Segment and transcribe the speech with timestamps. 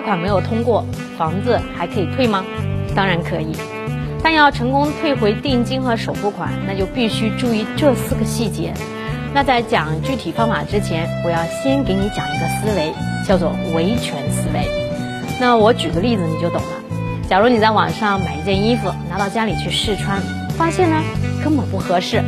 [0.00, 0.82] 贷款没有通过，
[1.18, 2.42] 房子还可以退吗？
[2.96, 3.54] 当然可以，
[4.22, 8.72] 但要成功退回定金和首付款，那就必须注意这四个细节。
[9.34, 12.94] 那在讲具体方法之前，我要先给你讲一个思维，
[13.28, 14.66] 叫做维权思维。
[15.38, 16.82] 那我举个例子你就懂了。
[17.28, 20.18] 假如你在网上买一件衣服，拿到家里去试穿，
[20.56, 20.96] 发现呢
[21.44, 22.24] 根本不合适，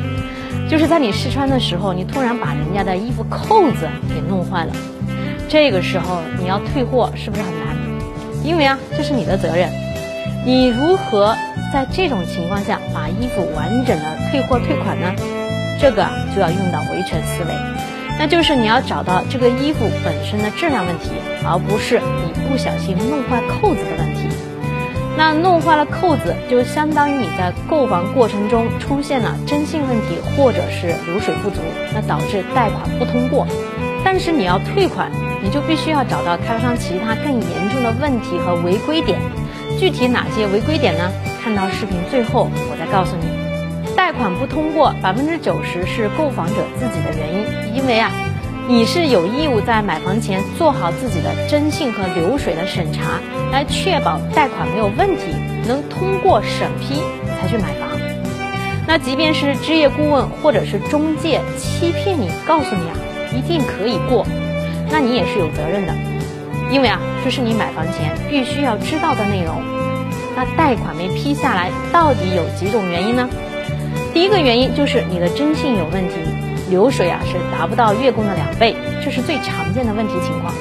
[0.68, 4.72] 就是在你试穿的时候，你突然把人家的衣服扣子给弄坏了，
[5.52, 7.76] 这个时候你要退货是不是很难？
[8.42, 9.68] 因为啊这是你的责任，
[10.46, 11.36] 你如何
[11.70, 15.12] 在这种情况下把衣服完整的退货退款呢？
[15.78, 17.52] 这个就要用到维权思维，
[18.18, 21.10] 那就是你要找到这个衣服本身的质量问题，
[21.44, 24.34] 而不是你不小心弄坏扣子的问题。
[25.18, 31.60] 那弄坏了扣子，就相当于你在购房过程中出现了征信问题，或者是流水不足，
[31.92, 33.46] 那导致贷款不通过。
[34.04, 35.10] 但是你要退款，
[35.42, 39.18] 你就必须要找到开发商其他更严重的问题和违规点。
[39.78, 41.10] 具体哪些违规点呢？
[41.42, 43.26] 看到视频最后，我再告诉你。
[43.96, 48.10] 贷款不通过，百分之九十是购房者自己的原因，因为啊。
[48.68, 53.18] 你是有义务在买房前做好自己的征信和流水的审查，
[53.50, 55.34] 来确保贷款没有问题，
[55.66, 56.94] 能通过审批
[57.40, 57.90] 才去买房。
[58.86, 62.94] 那即便是置业顾问或者是中介欺骗你，告诉你啊
[63.36, 64.26] 一定可以过，
[64.90, 65.94] 那你也是有责任的，
[66.70, 69.62] 因为啊这是你买房前必须要知道的内容。
[70.34, 73.28] 那贷款没批下来，到底有几种原因呢？
[74.14, 76.14] 第一个原因就是你的征信有问题。
[76.70, 80.54] 流水啊是达不到月供的两倍，这是最常见的问题情况。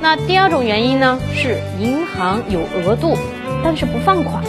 [0.00, 3.14] 那第二种原因呢是银行有额度，
[3.62, 4.42] 但是不放款，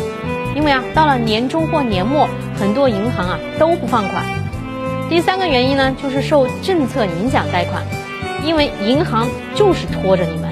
[0.55, 4.23] 因为啊到了年终或年末，很多银行啊都不放款。
[5.07, 7.83] 第三个原因呢就是受政策影响贷款，
[8.43, 10.51] 因为银行就是拖着你们，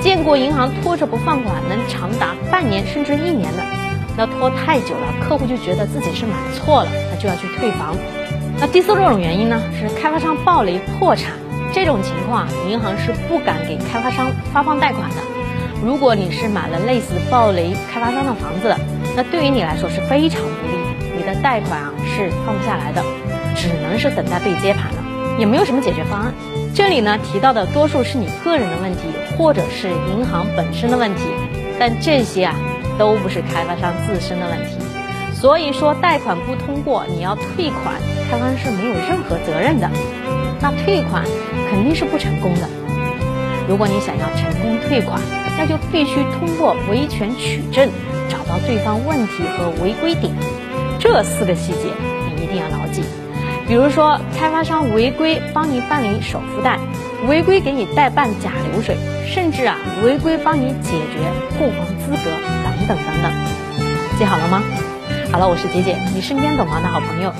[0.00, 3.62] 见过银行拖着不放款能长达半年甚至一年的，
[4.16, 7.96] 那拖太久了，客户就觉得自己是买错了，他就要去退房。
[8.60, 11.32] 那第四种原因呢，是开发商暴雷破产，
[11.72, 15.16] 这种情况银行是不敢给开发商发放贷款的。
[15.82, 18.76] 如果你是买了类似暴雷开发商的房子，
[19.16, 23.02] 那对于你来说是非常不利，你的贷款啊是放不下来的，
[23.54, 25.04] 只能是等待被接盘了，
[25.38, 26.34] 也没有什么解决方案。
[26.74, 29.02] 这里呢提到的多数是你个人的问题，
[29.36, 31.22] 或者是银行本身的问题，
[31.78, 32.54] 但这些啊
[32.98, 34.76] 都不是开发商自身的问题。
[35.32, 37.94] 所以说，贷款不通过，你要退款，
[38.30, 39.90] 开发商是没有任何责任的。
[40.60, 41.22] 那退款
[41.70, 42.68] 肯定是不成功的。
[43.68, 45.20] 如果你想要成功退款，
[45.58, 47.88] 那就必须通过维权取证，
[48.28, 50.32] 找到对方问题和违规点。
[50.98, 51.90] 这四个细节
[52.36, 53.02] 你一定要牢记。
[53.66, 56.78] 比如说，开发商违规帮你办理首付贷，
[57.26, 62.30] 违规给你代办假流水，甚至啊违规帮你解决购房资格
[62.62, 63.32] 等等等等。
[64.18, 64.62] 记好了吗？
[65.32, 67.32] 好了，我是杰姐，你身边懂房的好朋友。